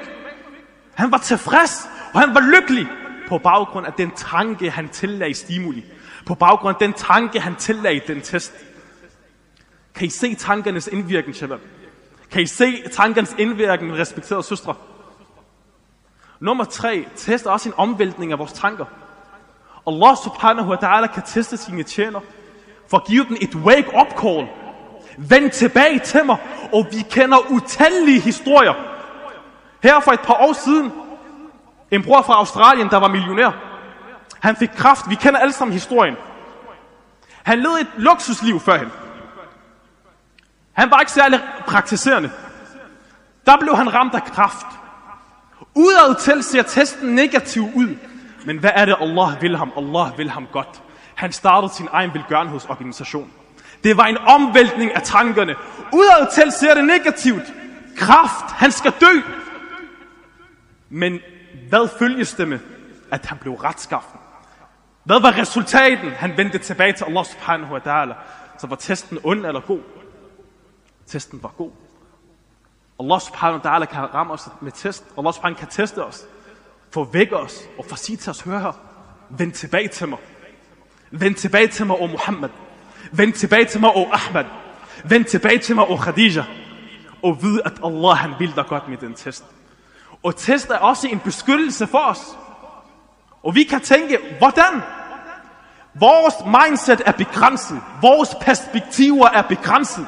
Han 0.95 1.13
var 1.13 1.19
tilfreds, 1.19 1.89
og 2.15 2.21
han 2.21 2.35
var 2.35 2.41
lykkelig 2.41 2.87
på 3.29 3.39
baggrund 3.39 3.87
af 3.87 3.93
den 3.93 4.11
tanke, 4.11 4.71
han 4.71 4.89
tillagde 4.89 5.35
stimuli. 5.35 5.85
På 6.27 6.35
baggrund 6.35 6.75
af 6.75 6.79
den 6.79 6.93
tanke, 6.93 7.41
han 7.41 7.57
tillagde 7.57 8.01
den 8.07 8.21
test. 8.21 8.55
Kan 9.95 10.07
I 10.07 10.11
se 10.11 10.35
tankernes 10.35 10.87
indvirkning, 10.87 11.37
Shabab? 11.37 11.61
Kan 12.31 12.43
I 12.43 12.47
se 12.47 12.89
tankernes 12.93 13.35
indvirkning, 13.39 13.99
respekterede 13.99 14.43
søstre? 14.43 14.75
Nummer 16.41 16.65
tre, 16.65 17.07
test 17.17 17.47
også 17.47 17.69
en 17.69 17.75
omvæltning 17.77 18.33
af 18.33 18.39
vores 18.39 18.53
tanker. 18.53 18.85
Allah 19.87 20.17
subhanahu 20.25 20.71
wa 20.71 20.77
ta'ala 20.77 21.07
kan 21.07 21.23
teste 21.27 21.57
sine 21.57 21.83
tjener, 21.83 22.21
For 22.91 22.97
at 22.97 23.05
give 23.05 23.25
den 23.25 23.37
et 23.41 23.55
wake-up 23.55 24.21
call. 24.21 24.47
Vend 25.19 25.51
tilbage 25.51 25.99
til 25.99 26.27
mig, 26.27 26.37
og 26.73 26.87
vi 26.93 27.05
kender 27.11 27.39
utallige 27.51 28.21
historier. 28.21 28.75
Her 29.83 30.01
for 30.01 30.13
et 30.13 30.21
par 30.21 30.35
år 30.35 30.53
siden, 30.53 30.93
en 31.91 32.03
bror 32.03 32.23
fra 32.23 32.35
Australien, 32.35 32.91
der 32.91 32.97
var 32.97 33.09
millionær. 33.09 33.51
Han 34.41 34.57
fik 34.57 34.69
kraft. 34.77 35.11
Vi 35.11 35.15
kender 35.15 35.41
alle 35.41 35.53
sammen 35.53 35.73
historien. 35.73 36.17
Han 37.43 37.59
levede 37.59 37.81
et 37.81 37.87
luksusliv 37.97 38.61
førhen. 38.61 38.89
Han 40.81 40.91
var 40.91 41.01
ikke 41.01 41.13
særlig 41.13 41.41
praktiserende. 41.67 42.31
Der 43.47 43.57
blev 43.61 43.77
han 43.77 43.95
ramt 43.95 44.15
af 44.15 44.23
kraft. 44.23 44.67
Udad 45.75 46.21
til 46.21 46.43
ser 46.43 46.63
testen 46.63 47.15
negativ 47.15 47.63
ud. 47.75 47.97
Men 48.47 48.59
hvad 48.59 48.71
er 48.75 48.85
det, 48.85 48.97
Allah 49.01 49.43
vil 49.43 49.57
ham? 49.57 49.73
Allah 49.77 50.19
vil 50.19 50.31
ham 50.31 50.47
godt. 50.53 50.83
Han 51.15 51.33
startede 51.33 51.73
sin 51.73 51.89
egen 51.93 52.15
velgørenhedsorganisation. 52.15 53.31
Det 53.85 53.97
var 53.97 54.05
en 54.05 54.19
omvæltning 54.19 54.95
af 54.95 55.03
tankerne. 55.03 55.55
Udad 55.93 56.33
til 56.33 56.53
ser 56.53 56.75
det 56.75 56.85
negativt. 56.85 57.45
Kraft, 57.97 58.53
han 58.53 58.73
skal 58.73 58.93
dø. 59.01 59.21
Men 60.89 61.21
hvad 61.69 61.89
følges 61.99 62.35
det 62.35 62.49
med, 62.49 62.59
at 63.13 63.27
han 63.27 63.39
blev 63.39 63.55
retskaffen? 63.55 64.21
Hvad 65.05 65.21
var 65.21 65.39
resultaten? 65.39 66.11
Han 66.11 66.37
vendte 66.37 66.59
tilbage 66.59 66.93
til 66.93 67.05
Allah 67.05 67.25
subhanahu 67.25 67.75
wa 67.75 67.79
ta'ala. 67.79 68.15
Så 68.59 68.67
var 68.67 68.77
testen 68.77 69.19
ond 69.25 69.47
eller 69.47 69.61
god? 69.61 69.81
Testen 71.11 71.43
var 71.43 71.53
god. 71.59 71.71
Allah 73.01 73.21
subhanahu 73.21 73.61
wa 73.65 73.71
ta'ala 73.71 73.85
kan 73.85 74.15
ramme 74.15 74.33
os 74.33 74.49
med 74.61 74.73
test. 74.73 75.05
Allah 75.19 75.35
subhanahu 75.35 75.59
kan 75.59 75.69
teste 75.69 76.05
os. 76.05 76.25
For 76.91 77.05
vække 77.05 77.37
os 77.37 77.63
og 77.79 77.85
for 77.85 77.97
sige 77.97 78.17
til 78.17 78.31
os, 78.31 78.41
hør 78.41 78.59
her, 78.59 78.73
vend 79.29 79.53
tilbage 79.53 79.89
til 79.89 80.09
mig. 80.09 80.19
Vend 81.11 81.35
tilbage 81.35 81.69
til 81.69 81.87
mig, 81.87 81.97
o 81.97 82.07
Muhammad. 82.07 82.49
Vend 83.13 83.33
tilbage 83.33 83.65
til 83.65 83.81
mig, 83.81 83.91
o 83.97 84.07
Ahmad. 84.13 84.45
Vend 85.05 85.25
tilbage 85.25 85.59
til 85.59 85.75
mig, 85.75 85.85
o 85.89 85.97
Khadija. 85.97 86.45
Og 87.23 87.43
vid, 87.43 87.61
at 87.65 87.73
Allah 87.85 88.17
han 88.17 88.35
vil 88.39 88.57
dig 88.57 88.67
godt 88.67 88.89
med 88.89 88.97
den 88.97 89.15
test. 89.15 89.45
Og 90.23 90.37
test 90.37 90.71
er 90.71 90.79
også 90.79 91.09
en 91.09 91.21
beskyttelse 91.21 91.87
for 91.87 91.99
os. 91.99 92.39
Og 93.43 93.55
vi 93.55 93.63
kan 93.63 93.81
tænke, 93.81 94.19
hvordan? 94.39 94.83
Vores 95.95 96.35
mindset 96.45 97.03
er 97.07 97.13
begrænset. 97.13 97.81
Vores 98.03 98.35
perspektiver 98.41 99.29
er 99.29 99.43
begrænset. 99.43 100.07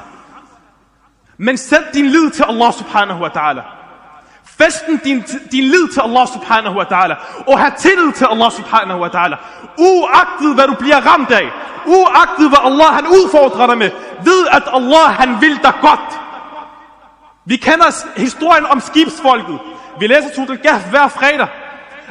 Men 1.37 1.57
sæt 1.57 1.83
din 1.93 2.05
lid 2.05 2.31
til 2.31 2.43
Allah 2.43 2.73
subhanahu 2.73 3.23
wa 3.23 3.29
ta'ala. 3.29 3.61
Festen 4.57 4.97
din, 4.97 5.23
din 5.51 5.63
lid 5.63 5.87
til 5.93 5.99
Allah 5.99 6.27
subhanahu 6.27 6.77
wa 6.77 6.83
ta'ala. 6.83 7.15
Og 7.47 7.59
have 7.59 7.73
tillid 7.77 8.11
til 8.13 8.25
Allah 8.25 8.51
subhanahu 8.51 8.99
wa 8.99 9.07
ta'ala. 9.07 9.35
Uagtet 9.77 10.55
hvad 10.55 10.67
du 10.67 10.73
bliver 10.73 11.01
ramt 11.01 11.31
af. 11.31 11.51
Uagtet 11.85 12.49
hvad 12.49 12.59
Allah 12.63 12.93
han 12.93 13.07
udfordrer 13.07 13.67
dig 13.67 13.77
med. 13.77 13.91
Ved 14.23 14.47
at 14.51 14.63
Allah 14.73 15.15
han 15.15 15.41
vil 15.41 15.59
dig 15.63 15.73
godt. 15.81 16.19
Vi 17.45 17.55
kender 17.55 17.85
historien 18.17 18.65
om 18.65 18.79
skibsfolket. 18.79 19.59
Vi 19.99 20.07
læser 20.07 20.29
Surat 20.35 20.59
al 20.63 20.81
hver 20.89 21.07
fredag. 21.07 21.47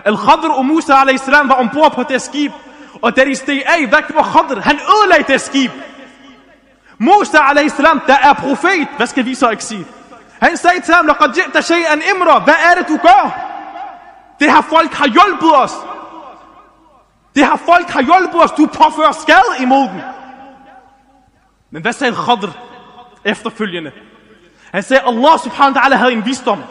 Al-Khadr 0.05 0.51
og 0.51 0.65
Musa 0.67 0.93
a.s. 0.93 1.29
var 1.29 1.55
ombord 1.55 1.95
på 1.95 2.03
det 2.03 2.23
skib. 2.23 2.53
Og 3.03 3.17
da 3.17 3.25
de 3.25 3.35
steg 3.35 3.63
af, 3.67 3.87
hvad 3.87 3.99
gjorde 4.09 4.25
Khadr? 4.25 4.61
Han 4.61 4.79
ødelagde 4.97 5.33
det 5.33 5.41
skib. 5.41 5.71
Musa 7.02 7.38
a.s. 7.38 7.74
der 8.08 8.18
er 8.24 8.34
profet. 8.34 8.88
Hvad 8.98 9.08
skal 9.08 9.26
vi 9.26 9.36
så 9.36 9.50
ikke 9.50 9.64
sige? 9.64 9.86
Han 10.42 10.58
sagde 10.58 10.82
til 10.82 10.94
ham, 10.94 11.06
لَقَدْ 11.08 11.34
جِئْتَ 11.34 11.62
شَيْئًا 11.62 11.96
إِمْرًا 12.12 12.40
Hvad 12.40 12.56
er 12.72 12.76
det, 12.78 12.88
du 12.88 12.98
gør? 12.98 13.40
Det 14.40 14.52
her 14.52 14.62
folk 14.62 14.94
har 14.94 15.08
hjulpet 15.08 15.56
os. 15.56 15.74
Det 17.36 17.46
her 17.46 17.56
folk 17.56 17.90
har 17.90 18.02
hjulpet 18.02 18.44
os. 18.44 18.52
Du 18.52 18.66
påfører 18.66 19.12
skade 19.12 19.62
imod 19.64 19.88
dem. 19.88 20.02
Men 21.72 21.82
hvad 21.82 21.94
sagde 21.94 22.14
Khadr 22.14 22.50
efterfølgende? 23.26 23.92
Han 24.72 24.84
sagde, 24.84 25.02
Allah 25.08 25.40
subhanahu 25.40 25.76
wa 25.76 25.82
ta'ala 25.82 25.96
havde 25.96 26.14
en 26.14 26.26
visdom, 26.26 26.64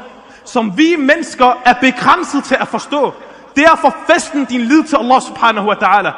som 0.44 0.78
vi 0.78 0.96
mennesker 0.98 1.62
er 1.64 1.74
begrænset 1.80 2.44
til 2.44 2.54
at 2.54 2.68
forstå. 2.68 3.14
Derfor 3.56 3.96
festen 4.06 4.44
din 4.44 4.60
lid 4.60 4.84
til 4.84 4.96
Allah 4.96 5.22
subhanahu 5.22 5.68
wa 5.68 5.74
ta'ala. 5.74 6.12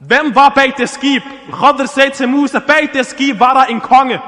Hvem 0.00 0.34
var 0.34 0.48
bag 0.48 0.72
det 0.78 0.88
skib? 0.88 1.22
Khadr 1.52 1.86
sagde 1.86 2.10
til 2.10 2.28
Musa, 2.28 2.58
bag 2.58 2.88
det 2.92 3.06
skib 3.06 3.40
var 3.40 3.54
der 3.54 3.64
en 3.64 3.80
konge, 3.80 4.20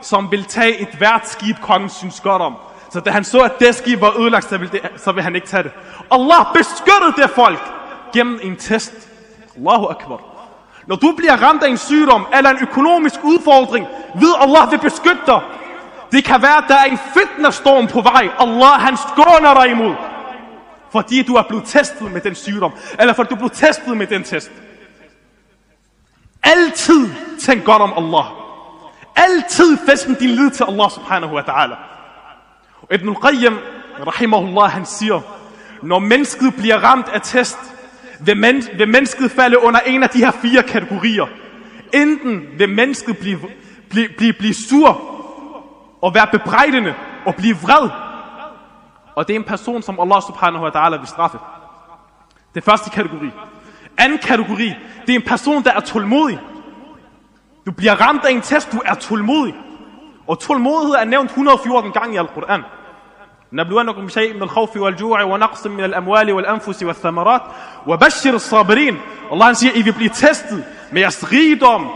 som 0.00 0.30
ville 0.30 0.44
tage 0.44 0.78
et 0.78 0.88
hvert 0.98 1.28
skib, 1.28 1.56
kongen 1.60 1.88
synes 1.88 2.20
godt 2.20 2.42
om. 2.42 2.56
Så 2.90 3.00
da 3.00 3.10
han 3.10 3.24
så, 3.24 3.40
at 3.40 3.60
det 3.60 3.74
skib 3.74 4.00
var 4.00 4.20
ødelagt, 4.20 4.48
så 4.48 4.58
ville, 4.58 4.72
det, 4.72 4.80
så 4.96 5.12
ville 5.12 5.22
han 5.22 5.34
ikke 5.34 5.46
tage 5.46 5.62
det. 5.62 5.72
Allah 6.10 6.46
beskyttede 6.54 7.12
det 7.16 7.30
folk 7.30 7.60
gennem 8.12 8.40
en 8.42 8.56
test. 8.56 8.94
Allahu 9.56 9.86
Akbar. 9.86 10.20
Når 10.86 10.96
du 10.96 11.14
bliver 11.16 11.36
ramt 11.36 11.62
af 11.62 11.68
en 11.68 11.78
sygdom 11.78 12.26
eller 12.36 12.50
en 12.50 12.58
økonomisk 12.62 13.24
udfordring, 13.24 13.86
ved 14.14 14.34
Allah 14.40 14.70
vil 14.70 14.78
beskytte 14.78 15.22
dig. 15.26 15.40
Det 16.12 16.24
kan 16.24 16.42
være, 16.42 16.56
at 16.56 16.64
der 16.68 16.74
er 16.74 16.84
en 16.84 16.98
fitnessstorm 17.14 17.86
på 17.86 18.00
vej. 18.00 18.28
Allah 18.38 18.80
han 18.80 18.96
skåner 18.96 19.54
dig 19.62 19.70
imod. 19.70 19.94
Fordi 20.92 21.22
du 21.22 21.34
er 21.34 21.42
blevet 21.42 21.64
testet 21.64 22.12
med 22.12 22.20
den 22.20 22.34
sygdom. 22.34 22.72
Eller 22.98 23.14
fordi 23.14 23.28
du 23.28 23.34
er 23.34 23.38
blevet 23.38 23.52
testet 23.52 23.96
med 23.96 24.06
den 24.06 24.22
test. 24.22 24.50
Altid 26.42 27.10
tænk 27.40 27.64
godt 27.64 27.82
om 27.82 27.92
Allah. 27.96 28.24
Altid 29.16 29.78
festen 29.88 30.14
din 30.14 30.30
lid 30.30 30.50
til 30.50 30.64
Allah 30.64 30.90
subhanahu 30.90 31.34
wa 31.34 31.42
ta'ala. 31.42 31.76
Og 32.82 32.94
Ibn 32.94 33.08
al-Qayyim, 33.08 33.58
rahimahullah, 34.06 34.70
han 34.70 34.86
siger, 34.86 35.20
når 35.82 35.98
mennesket 35.98 36.54
bliver 36.54 36.78
ramt 36.84 37.08
af 37.08 37.20
test, 37.22 37.58
vil, 38.20 38.36
men, 38.36 38.62
vil 38.78 38.88
mennesket 38.88 39.30
falde 39.30 39.62
under 39.62 39.80
en 39.80 40.02
af 40.02 40.08
de 40.08 40.18
her 40.18 40.30
fire 40.30 40.62
kategorier. 40.62 41.26
Enten 41.94 42.46
vil 42.58 42.68
mennesket 42.68 43.18
blive, 43.18 43.38
blive, 43.90 44.08
blive, 44.16 44.32
blive 44.32 44.54
sur 44.54 45.00
og 46.02 46.14
være 46.14 46.26
bebrejdende 46.32 46.94
og 47.26 47.34
blive 47.34 47.56
vred. 47.56 47.90
Og 49.14 49.28
det 49.28 49.36
er 49.36 49.38
en 49.38 49.44
person, 49.44 49.82
som 49.82 50.00
Allah 50.00 50.22
subhanahu 50.22 50.64
wa 50.64 50.70
ta'ala 50.70 50.96
vil 50.96 51.08
straffe. 51.08 51.38
Det 52.54 52.64
første 52.64 52.90
kategori. 52.90 53.30
Anden 53.97 54.17
kategori, 54.17 54.73
det 55.07 55.15
er 55.15 55.19
en 55.19 55.25
person, 55.27 55.63
der 55.63 55.71
er 55.73 55.79
tålmodig. 55.79 56.39
Du 57.65 57.71
bliver 57.71 57.95
ramt 58.01 58.25
af 58.25 58.31
en 58.31 58.41
test, 58.41 58.71
du 58.71 58.81
er 58.85 58.93
tålmodig. 58.93 59.55
Og 60.27 60.39
tålmodighed 60.39 60.95
er 60.95 61.05
nævnt 61.05 61.29
114 61.29 61.91
gange 61.91 62.15
i 62.15 62.17
Al-Quran. 62.17 62.61
نبلونكم 63.51 64.05
بشيء 64.05 64.33
من 64.33 64.43
الخوف 64.43 64.77
والجوع 64.77 65.23
ونقص 65.23 65.67
من 65.67 65.83
الأموال 65.83 66.31
والأنفس 66.31 66.83
والثمرات 66.83 67.41
وبشر 67.87 68.33
الصابرين 68.33 68.97
Allah 69.31 69.45
han 69.45 69.55
siger, 69.55 69.73
I 69.73 69.81
vil 69.81 69.93
blive 69.93 70.09
testet 70.09 70.65
med 70.91 71.01
jeres 71.01 71.31
rigdom, 71.31 71.87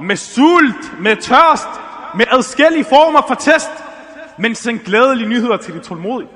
med 0.00 0.16
sult, 0.16 1.00
med 1.00 1.16
tørst, 1.16 1.68
med 2.14 2.26
adskillige 2.30 2.84
former 2.84 3.22
for 3.28 3.34
test, 3.34 3.70
men 4.38 4.54
send 4.54 4.78
glædelige 4.78 5.28
nyheder 5.28 5.56
til 5.56 5.74
de 5.74 5.78
tålmodige. 5.78 6.28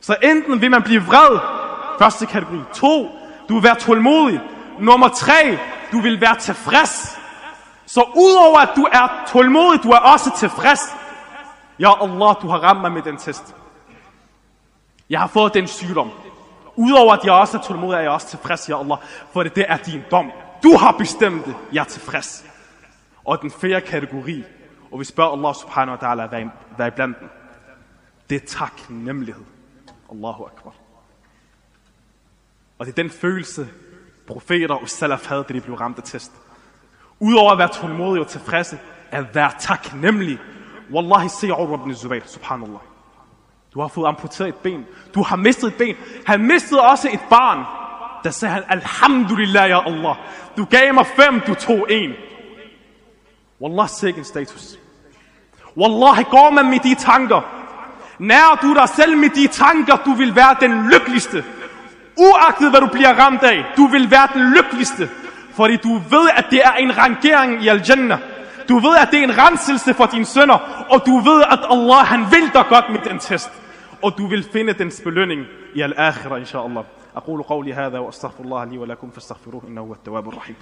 Så 0.00 0.16
enten 0.22 0.60
vil 0.60 0.70
man 0.70 0.82
blive 0.82 1.02
vred, 1.02 1.38
første 1.98 2.26
kategori. 2.26 2.58
To, 2.74 3.08
du 3.49 3.53
vil 3.53 3.63
være 3.63 3.75
tålmodig. 3.75 4.41
Nummer 4.79 5.07
tre, 5.07 5.57
du 5.91 6.01
vil 6.01 6.21
være 6.21 6.35
tilfreds. 6.39 7.19
Så 7.85 8.01
udover 8.15 8.59
at 8.59 8.69
du 8.75 8.83
er 8.91 9.25
tålmodig, 9.27 9.83
du 9.83 9.89
er 9.89 9.97
også 9.97 10.31
tilfreds. 10.37 10.79
Ja 11.79 12.03
Allah, 12.03 12.35
du 12.41 12.47
har 12.47 12.59
ramt 12.59 12.81
mig 12.81 12.91
med 12.91 13.01
den 13.01 13.17
test. 13.17 13.55
Jeg 15.09 15.19
har 15.19 15.27
fået 15.27 15.53
den 15.53 15.67
sygdom. 15.67 16.11
Udover 16.75 17.13
at 17.13 17.25
jeg 17.25 17.33
også 17.33 17.57
er 17.57 17.61
tålmodig, 17.61 17.95
er 17.95 18.01
jeg 18.01 18.11
også 18.11 18.27
tilfreds, 18.27 18.69
ja 18.69 18.79
Allah. 18.79 18.97
For 19.33 19.43
det, 19.43 19.55
det 19.55 19.65
er 19.67 19.77
din 19.77 20.01
dom. 20.11 20.31
Du 20.63 20.77
har 20.77 20.91
bestemt 20.91 21.45
det. 21.45 21.55
Jeg 21.73 21.79
er 21.79 21.85
tilfreds. 21.85 22.45
Og 23.25 23.41
den 23.41 23.51
fjerde 23.51 23.81
kategori, 23.81 24.43
og 24.91 24.99
vi 24.99 25.05
spørger 25.05 25.31
Allah 25.31 25.55
subhanahu 25.55 25.97
wa 26.01 26.13
ta'ala, 26.13 26.27
hvad, 26.75 26.85
er 26.85 26.89
blandt 26.89 27.19
dem? 27.19 27.29
Det 28.29 28.43
er 28.43 28.47
taknemmelighed. 28.47 29.45
Allahu 30.11 30.43
akbar. 30.43 30.73
Og 32.79 32.85
det 32.85 32.91
er 32.91 33.03
den 33.03 33.09
følelse, 33.09 33.67
profeter 34.27 34.75
og 34.75 34.89
salaf 34.89 35.25
havde, 35.27 35.45
da 35.49 35.53
de 35.53 35.61
blev 35.61 35.75
ramt 35.75 35.97
af 35.97 36.03
test. 36.03 36.31
Udover 37.19 37.51
at 37.51 37.57
være 37.57 37.67
tålmodige 37.73 38.23
og 38.23 38.27
tilfredse, 38.27 38.79
at 39.11 39.35
være 39.35 39.51
taknemmelig. 39.59 40.39
Wallahi, 40.91 41.29
se 41.29 41.53
Urwa 41.53 41.75
ibn 41.75 41.95
Zubayr, 41.95 42.21
subhanallah. 42.25 42.79
Du 43.73 43.81
har 43.81 43.87
fået 43.87 44.07
amputeret 44.07 44.49
et 44.49 44.55
ben. 44.55 44.85
Du 45.15 45.23
har 45.23 45.35
mistet 45.35 45.67
et 45.67 45.75
ben. 45.77 45.95
Han 46.25 46.41
mistede 46.41 46.81
også 46.81 47.09
et 47.13 47.19
barn. 47.29 47.65
Der 48.23 48.29
sagde 48.29 48.53
han, 48.53 48.63
Alhamdulillah, 48.67 49.69
ya 49.69 49.79
Allah. 49.85 50.15
Du 50.57 50.65
gav 50.65 50.93
mig 50.93 51.05
fem, 51.07 51.41
du 51.47 51.53
tog 51.53 51.87
en. 51.91 52.13
Wallah, 53.61 53.89
sikke 53.89 54.23
status. 54.23 54.79
Wallahi, 55.77 56.23
går 56.23 56.49
man 56.49 56.69
med 56.69 56.79
de 56.79 56.95
tanker, 56.95 57.41
nær 58.19 58.59
du 58.61 58.73
dig 58.73 58.89
selv 58.89 59.17
med 59.17 59.29
de 59.29 59.47
tanker, 59.47 59.95
du 60.05 60.13
vil 60.13 60.35
være 60.35 60.55
den 60.59 60.89
lykkeligste. 60.89 61.43
Uagtet 62.18 62.70
hvad 62.70 62.80
du 62.80 62.86
bliver 62.86 63.14
ramt 63.14 63.42
af, 63.42 63.64
du 63.76 63.86
vil 63.86 64.10
være 64.10 64.28
den 64.34 64.42
lykkeligste. 64.42 65.08
Fordi 65.54 65.76
du 65.76 65.98
ved, 66.10 66.28
at 66.36 66.46
det 66.50 66.60
er 66.64 66.72
en 66.72 66.98
rangering 66.98 67.64
i 67.64 67.68
Al-Jannah. 67.68 68.18
Du 68.68 68.78
ved, 68.78 68.96
at 68.96 69.08
det 69.10 69.18
er 69.18 69.24
en 69.24 69.38
renselse 69.38 69.94
for 69.94 70.06
dine 70.06 70.24
sønner. 70.24 70.86
Og 70.90 71.06
du 71.06 71.18
ved, 71.18 71.42
at 71.42 71.58
Allah 71.70 72.06
han 72.06 72.20
vil 72.30 72.52
dig 72.54 72.64
godt 72.68 72.84
med 72.90 72.98
den 72.98 73.18
test. 73.18 73.50
Og 74.02 74.14
du 74.18 74.26
vil 74.26 74.44
finde 74.52 74.72
dens 74.72 75.00
belønning 75.04 75.46
i 75.74 75.80
al-akhirah, 75.80 76.40
inshallah. 76.40 76.84
أقول 77.16 77.42
قولي 77.42 77.74
هذا 77.74 77.98
وأستغفر 77.98 78.44
الله 78.44 78.64
لي 78.64 78.78
ولكم 78.78 79.10
فاستغفروه 79.10 79.62
إنه 79.68 79.80
هو 79.80 79.92
التواب 79.92 80.28
الرحيم 80.28 80.56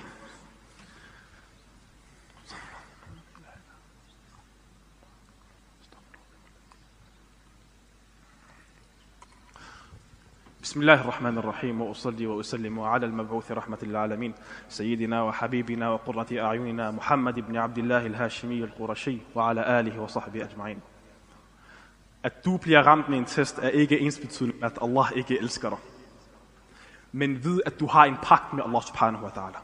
بسم 10.67 10.81
الله 10.81 11.01
الرحمن 11.01 11.37
الرحيم 11.37 11.81
وأصلي 11.81 12.27
وأسلم 12.27 12.79
على 12.79 13.05
المبعوث 13.05 13.51
رحمة 13.51 13.77
للعالمين 13.81 14.33
سيدنا 14.69 15.23
وحبيبنا 15.23 15.89
وقرة 15.89 16.27
أعيننا 16.31 16.91
محمد 16.91 17.39
بن 17.39 17.57
عبد 17.57 17.77
الله 17.77 18.05
الهاشمي 18.05 18.63
القرشي 18.63 19.17
وعلى 19.35 19.79
آله 19.79 20.01
وصحبه 20.01 20.43
أجمعين 20.43 20.81
At 22.23 22.45
du 22.45 22.57
bliver 22.57 22.83
ramt 22.87 23.09
med 23.09 23.17
en 23.17 23.25
test 23.25 23.59
er 23.59 23.69
ikke 23.69 23.99
ensbetydende 23.99 24.59
med, 24.59 24.71
at 24.71 24.77
Allah 24.81 25.11
ikke 25.15 25.39
elsker 25.39 25.69
dig. 25.69 25.77
Men 27.11 27.43
vid, 27.43 27.61
at 27.65 27.79
du 27.79 27.87
har 27.87 28.05
en 28.05 28.17
pagt 28.23 28.53
med 28.53 28.63
Allah 28.63 28.81
subhanahu 28.81 29.23
wa 29.23 29.29
ta'ala. 29.29 29.59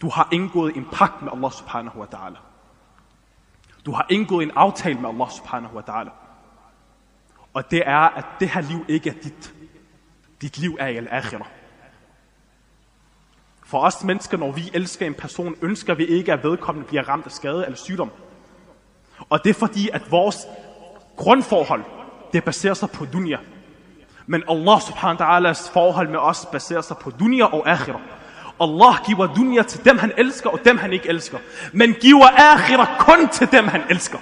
Du 0.00 0.08
har 0.08 0.28
indgået 0.32 0.76
en 0.76 0.86
pagt 0.92 1.22
med 1.22 1.32
Allah 1.32 1.52
subhanahu 1.52 2.00
wa 2.00 2.06
ta'ala. 2.14 2.38
Du 3.86 3.92
har 3.92 4.06
indgået 4.10 4.42
en 4.42 4.52
aftale 4.56 5.00
med 5.00 5.08
Allah 5.08 5.30
subhanahu 5.30 5.76
wa 5.76 5.82
ta'ala. 5.88 6.10
Og 7.54 7.70
det 7.70 7.82
er, 7.86 8.16
at 8.18 8.24
det 8.40 8.48
her 8.48 8.60
liv 8.60 8.84
ikke 8.88 9.10
er 9.10 9.14
dit. 9.22 9.54
Dit 10.40 10.58
liv 10.58 10.76
er 10.80 10.86
i 10.86 10.96
al-akhirah. 10.96 11.46
For 13.64 13.78
os 13.78 14.04
mennesker, 14.04 14.36
når 14.38 14.52
vi 14.52 14.70
elsker 14.74 15.06
en 15.06 15.14
person, 15.14 15.54
ønsker 15.62 15.94
vi 15.94 16.04
ikke, 16.04 16.32
at 16.32 16.44
vedkommende 16.44 16.88
bliver 16.88 17.08
ramt 17.08 17.26
af 17.26 17.32
skade 17.32 17.64
eller 17.64 17.76
sygdom. 17.76 18.10
Og 19.30 19.44
det 19.44 19.50
er 19.50 19.54
fordi, 19.54 19.88
at 19.92 20.10
vores 20.10 20.46
grundforhold, 21.16 21.82
det 22.32 22.44
baserer 22.44 22.74
sig 22.74 22.90
på 22.90 23.04
dunya. 23.04 23.38
Men 24.26 24.42
Allah 24.48 24.80
subhanahu 24.80 25.20
wa 25.20 25.26
ta'alas 25.26 25.72
forhold 25.72 26.08
med 26.08 26.18
os 26.18 26.46
baserer 26.52 26.80
sig 26.80 26.96
på 26.96 27.10
dunya 27.10 27.44
og 27.44 27.70
akhirah. 27.70 28.00
Allah 28.60 28.94
giver 29.06 29.34
dunya 29.34 29.62
til 29.62 29.84
dem, 29.84 29.98
han 29.98 30.12
elsker, 30.16 30.50
og 30.50 30.64
dem, 30.64 30.78
han 30.78 30.92
ikke 30.92 31.08
elsker. 31.08 31.38
Men 31.72 31.94
giver 31.94 32.52
akhirah 32.54 32.98
kun 32.98 33.28
til 33.28 33.52
dem, 33.52 33.68
han 33.68 33.82
elsker. 33.90 34.18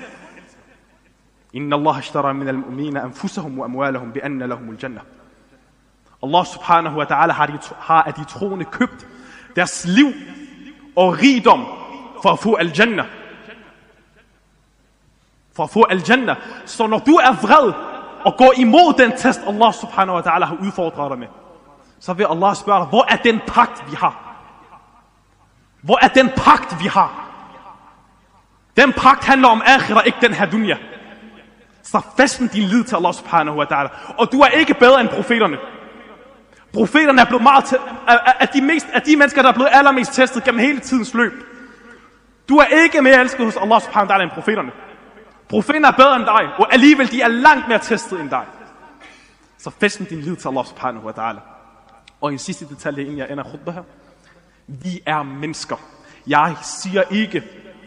Inna 1.53 1.77
Allah 1.77 1.99
ashtara 1.99 2.33
min 2.33 2.49
al-mu'mina 2.49 3.01
anfusahum 3.05 3.59
wa 3.59 3.65
amwalahum 3.65 4.13
bi 4.13 4.21
anna 4.23 4.47
lahum 4.47 4.71
al-jannah. 4.71 5.03
Allah 6.27 6.47
subhanahu 6.47 6.99
wa 6.99 7.05
ta'ala 7.05 7.33
har, 7.33 7.47
de, 7.47 7.59
har 7.79 8.03
af 8.03 8.15
de 8.15 8.25
troende 8.25 8.65
købt 8.65 9.07
deres 9.57 9.85
liv 9.85 10.13
og 10.97 11.19
rigdom 11.23 11.67
for 12.23 12.31
at 12.31 12.39
få 12.39 12.55
al-jannah. 12.55 13.07
For 15.57 15.63
at 15.65 15.71
få 15.71 15.83
al-jannah. 15.91 16.37
Så 16.65 16.87
når 16.87 16.99
du 16.99 17.15
er 17.15 17.33
vred 17.33 17.73
og 18.25 18.37
går 18.37 18.53
imod 18.57 18.99
den 18.99 19.13
test, 19.17 19.41
Allah 19.47 19.75
subhanahu 19.75 20.17
wa 20.17 20.23
ta'ala 20.23 20.45
har 20.45 20.57
udfordret 20.61 21.11
dig 21.11 21.19
med, 21.19 21.29
så 22.01 22.13
vil 22.13 22.27
Allah 22.31 22.57
spørge 22.57 22.81
dig, 22.81 22.89
hvor 22.89 23.07
er 23.09 23.17
den 23.17 23.41
pagt, 23.47 23.91
vi 23.91 23.97
har? 23.97 24.23
Hvor 25.83 25.99
er 26.03 26.09
den 26.09 26.31
pagt, 26.37 26.83
vi 26.83 26.89
har? 26.89 27.27
Den 28.77 28.93
pagt 28.93 29.25
handler 29.25 29.49
om 29.49 29.63
akhira, 29.67 30.03
ikke 30.03 30.19
den 30.21 30.35
her 30.35 30.47
dunya. 30.47 30.77
Så 31.83 32.01
festen 32.17 32.49
din 32.49 32.63
lid 32.63 32.85
til 32.85 32.97
Allah 32.97 33.15
subhanahu 33.15 33.59
wa 33.59 33.65
ta'ala. 33.65 34.15
Og 34.19 34.33
du 34.33 34.41
er 34.41 34.49
ikke 34.49 34.75
bedre 34.75 35.01
end 35.01 35.09
profeterne. 35.09 35.57
Profeterne 36.77 37.21
er 37.21 37.25
blevet 37.25 37.43
meget 37.43 37.65
til, 37.65 37.79
at 38.41 38.51
de 38.55 38.61
mest, 38.61 38.87
er 38.93 39.01
de 39.01 39.17
mennesker, 39.17 39.43
der 39.43 39.49
er 39.49 39.55
blevet 39.55 39.71
allermest 39.73 40.13
testet 40.13 40.45
gennem 40.45 40.61
hele 40.61 40.81
tidens 40.81 41.15
løb. 41.15 41.33
Du 42.49 42.57
er 42.57 42.65
ikke 42.65 43.03
mere 43.03 43.21
elsket 43.21 43.45
hos 43.45 43.57
Allah 43.57 43.83
subhanahu 43.83 44.11
wa 44.11 44.17
ta'ala 44.17 44.23
end 44.23 44.31
profeterne. 44.31 44.71
Profeterne 45.49 45.87
er 45.87 45.91
bedre 45.91 46.17
end 46.17 46.25
dig, 46.25 46.49
og 46.59 46.73
alligevel 46.73 47.11
de 47.11 47.23
er 47.23 47.29
langt 47.29 47.69
mere 47.69 47.79
testet 47.79 48.21
end 48.21 48.31
dig. 48.31 48.45
Så 49.59 49.71
fæst 49.81 49.99
din 49.99 50.21
lid 50.21 50.37
til 50.37 50.49
Allah 50.49 50.67
subhanahu 50.67 51.07
wa 51.07 51.13
ta'ala. 51.13 51.41
Og 52.21 52.33
en 52.33 52.39
sidste 52.39 52.69
detalje, 52.69 53.03
inden 53.03 53.19
jeg 53.19 53.31
ender 53.31 53.45
khutbah 53.45 53.75
her. 53.75 53.83
Vi 54.67 55.01
er 55.07 55.23
mennesker. 55.23 55.77
Jeg 56.27 56.57
siger 56.63 57.03
ikke, 57.11 57.43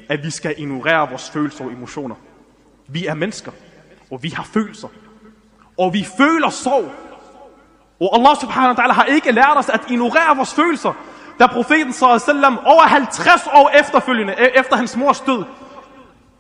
at 0.10 0.24
vi 0.24 0.30
skal 0.30 0.56
ignorere 0.58 1.10
vores 1.10 1.30
følelser 1.30 1.66
og 1.66 1.72
emotioner. 1.72 2.16
Vi 2.88 3.06
er 3.06 3.14
mennesker, 3.14 3.52
og 4.12 4.24
vi 4.24 4.30
har 4.30 4.44
følelser. 4.44 4.88
Og 5.78 5.94
vi 5.94 6.08
føler 6.18 6.50
sorg. 6.50 6.92
Og 8.00 8.16
Allah 8.16 8.36
subhanahu 8.42 8.76
wa 8.78 8.84
ta'ala 8.84 8.94
har 8.94 9.04
ikke 9.04 9.32
lært 9.32 9.58
os 9.58 9.70
at 9.70 9.82
ignorere 9.90 10.36
vores 10.36 10.54
følelser. 10.54 10.94
Da 11.40 11.48
profeten 11.48 11.94
sallam 11.94 12.60
over 12.66 12.82
50 12.82 13.48
år 13.54 13.70
efterfølgende, 13.80 14.36
øh, 14.40 14.48
efter 14.56 14.76
hans 14.76 14.98
mors 14.98 15.22
død, 15.22 15.44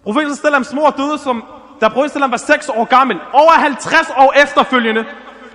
profeten 0.03 0.35
sallams 0.35 0.73
mor 0.73 0.89
døde, 0.89 1.17
som, 1.17 1.43
da 1.81 1.87
profeten 1.87 2.09
sallam 2.09 2.31
var 2.31 2.37
6 2.37 2.69
år 2.69 2.85
gammel, 2.85 3.19
over 3.33 3.51
50 3.51 4.09
år 4.17 4.33
efterfølgende, 4.43 5.05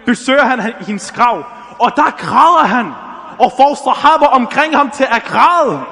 besøger 0.07 0.45
han 0.45 0.61
hendes 0.61 1.12
grav. 1.12 1.45
Og 1.79 1.93
der 1.97 2.11
græder 2.11 2.67
han, 2.67 2.93
og 3.38 3.53
får 3.57 3.75
sahaba 3.75 4.27
omkring 4.27 4.77
ham 4.77 4.90
til 4.90 5.05
at 5.11 5.23
græde. 5.23 5.83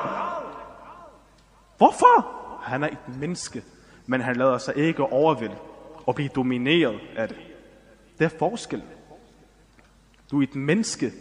Hvorfor? 1.78 2.26
Han 2.62 2.84
er 2.84 2.88
et 2.88 3.16
menneske, 3.20 3.62
men 4.06 4.20
han 4.20 4.36
lader 4.36 4.58
sig 4.58 4.76
ikke 4.76 5.02
overvælde 5.02 5.56
og 6.06 6.14
blive 6.14 6.28
domineret 6.28 7.00
af 7.16 7.28
det. 7.28 7.36
Det 8.18 8.24
er 8.24 8.38
forskel. 8.38 8.82
Du 10.32 10.38
er 10.38 10.42
et 10.42 10.56
menneske. 10.56 11.12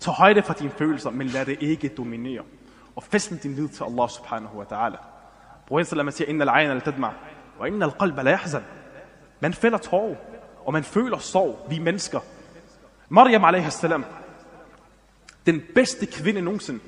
Tag 0.00 0.14
højde 0.14 0.42
for 0.42 0.52
dine 0.52 0.70
følelser, 0.70 1.10
men 1.10 1.26
lad 1.26 1.46
det 1.46 1.56
ikke 1.60 1.88
dominere. 1.88 2.42
Og 2.96 3.02
fæsten 3.02 3.38
din 3.38 3.54
lid 3.54 3.68
til 3.68 3.84
Allah 3.84 4.08
subhanahu 4.08 4.58
wa 4.58 4.64
ta'ala. 4.64 4.96
Profeten 5.66 5.86
sallam 5.86 6.10
siger, 6.10 6.28
Inna 6.28 6.44
al-ayn 6.44 6.70
al-tadma, 6.70 7.10
og 7.58 7.68
inna 7.68 7.86
al-qalb 7.86 8.16
la 8.16 8.30
yahzan. 8.30 8.62
Man 9.40 9.54
fælder 9.54 9.78
tårer, 9.78 10.16
og 10.64 10.72
man 10.72 10.84
føler 10.84 11.18
sorg. 11.18 11.66
Vi 11.70 11.76
er 11.76 11.80
mennesker. 11.80 12.20
Maryam 13.08 13.44
alaihi 13.44 13.70
salam, 13.70 14.04
den 15.46 15.62
bedste 15.74 16.06
kvinde 16.06 16.40
nogensinde. 16.40 16.80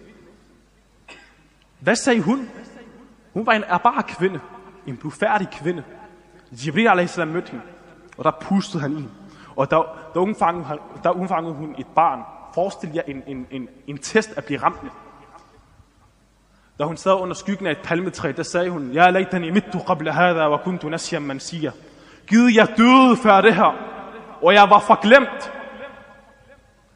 Hvad 1.80 1.96
sagde 1.96 2.20
hun? 2.20 2.50
Hun 3.32 3.46
var 3.46 3.52
en 3.52 3.64
erbar 3.64 4.04
kvinde, 4.08 4.40
en 4.86 4.96
blufærdig 4.96 5.48
kvinde. 5.50 5.84
Jibril 6.66 6.86
a.s. 6.86 7.16
mødte 7.18 7.50
hende, 7.50 7.64
og 8.16 8.24
der 8.24 8.30
pustede 8.40 8.82
han 8.82 8.98
i. 8.98 9.08
Og 9.56 9.70
der, 9.70 10.03
der, 10.14 10.20
umfangede, 10.20 10.78
der 11.02 11.10
undfangede 11.10 11.54
hun 11.54 11.74
et 11.78 11.86
barn. 11.94 12.22
Forestil 12.54 12.90
jer 12.94 13.02
en, 13.06 13.22
en, 13.26 13.46
en, 13.50 13.68
en 13.86 13.98
test 13.98 14.30
at 14.36 14.44
blive 14.44 14.62
ramt 14.62 14.82
med. 14.82 14.90
Da 16.78 16.84
hun 16.84 16.96
sad 16.96 17.12
under 17.12 17.34
skyggen 17.34 17.66
af 17.66 17.70
et 17.70 17.78
palmetræ, 17.84 18.32
der 18.36 18.42
sagde 18.42 18.70
hun, 18.70 18.90
Ja, 18.90 19.10
laytani 19.10 19.50
mittu 19.50 19.78
qabla 19.78 20.10
hadha 20.10 20.50
wa 20.50 20.56
kuntu 20.56 20.88
nasyan 20.88 21.22
mansiya. 21.22 21.70
Gud, 22.30 22.52
jeg 22.54 22.68
døde 22.76 23.16
før 23.16 23.40
det 23.40 23.54
her, 23.54 23.76
og 24.42 24.54
jeg 24.54 24.70
var 24.70 24.80
forglemt. 24.80 25.52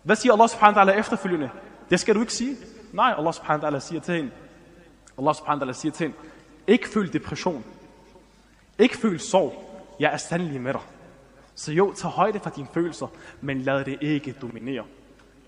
Hvad 0.02 0.16
siger 0.16 0.32
Allah 0.32 0.48
subhanahu 0.48 0.78
wa 0.78 0.92
ta'ala 0.92 0.98
efterfølgende? 0.98 1.50
Det 1.90 2.00
skal 2.00 2.14
du 2.14 2.20
ikke 2.20 2.32
sige. 2.32 2.56
Nej, 2.92 3.14
Allah 3.18 3.32
subhanahu 3.32 3.64
wa 3.64 3.70
ta'ala 3.70 3.80
siger 3.80 4.00
til 4.00 4.14
hende. 4.14 4.30
Allah 5.18 5.34
subhanahu 5.34 5.66
wa 5.66 5.70
ta'ala 5.70 5.74
siger 5.74 5.92
til 5.92 6.06
hende. 6.06 6.18
Ikke 6.66 6.88
føl 6.88 7.12
depression. 7.12 7.64
Ikke 8.78 8.96
føl 8.96 9.20
sorg. 9.20 9.82
Jeg 10.00 10.12
er 10.12 10.16
sandelig 10.16 10.60
med 10.60 10.72
dig. 10.72 10.80
Så 11.57 11.71
jo, 11.71 11.93
tag 11.93 12.09
højde 12.09 12.39
for 12.39 12.49
dine 12.49 12.67
følelser, 12.73 13.07
men 13.41 13.61
lad 13.61 13.85
det 13.85 13.97
ikke 14.01 14.35
dominere. 14.41 14.83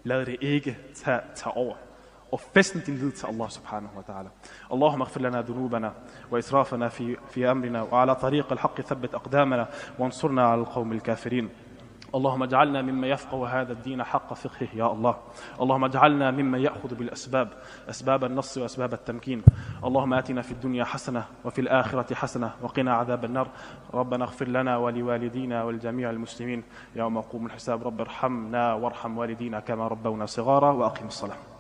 Lad 0.03 0.25
det 0.25 0.37
ikke 0.41 0.77
tage, 0.93 1.19
tage 1.35 1.57
over. 1.57 1.75
Og 2.31 2.39
fæsten 2.39 2.81
din 2.85 2.95
lid 2.97 3.11
til 3.11 3.25
Allah 3.25 3.49
subhanahu 3.49 3.95
wa 3.97 4.01
ta'ala. 4.01 4.29
اللهم 4.73 5.01
اغفر 5.01 5.21
لنا 5.21 5.41
ذنوبنا 5.41 5.93
وإسرافنا 6.31 6.89
في, 6.89 7.17
في 7.29 7.51
أمرنا 7.51 7.81
وعلى 7.81 8.15
طريق 8.15 8.51
الحق 8.51 8.81
ثبت 8.81 9.15
أقدامنا 9.15 9.67
وانصرنا 9.99 10.47
على 10.47 10.61
القوم 10.61 10.91
الكافرين 10.91 11.49
اللهم 12.14 12.42
اجعلنا 12.42 12.82
مما 12.82 13.06
يفقه 13.06 13.60
هذا 13.60 13.72
الدين 13.72 14.04
حق 14.04 14.34
فقهه 14.34 14.68
يا 14.74 14.92
الله. 14.92 15.16
اللهم 15.60 15.84
اجعلنا 15.84 16.30
مما 16.30 16.58
يأخذ 16.58 16.94
بالأسباب 16.94 17.48
أسباب 17.90 18.24
النص 18.24 18.58
وأسباب 18.58 18.92
التمكين. 18.92 19.42
اللهم 19.84 20.14
آتنا 20.14 20.42
في 20.42 20.52
الدنيا 20.52 20.84
حسنة 20.84 21.24
وفي 21.44 21.60
الآخرة 21.60 22.14
حسنة 22.14 22.50
وقنا 22.62 22.94
عذاب 22.94 23.24
النار. 23.24 23.48
ربنا 23.94 24.24
اغفر 24.24 24.48
لنا 24.48 24.76
ولوالدينا 24.76 25.64
ولجميع 25.64 26.10
المسلمين. 26.10 26.62
يوم 26.96 27.16
يقوم 27.18 27.46
الحساب 27.46 27.84
رب 27.86 28.00
ارحمنا 28.00 28.74
وارحم 28.74 29.18
والدينا 29.18 29.60
كما 29.60 29.88
ربونا 29.88 30.26
صغارا 30.26 30.70
وأقم 30.72 31.06
الصلاة. 31.06 31.59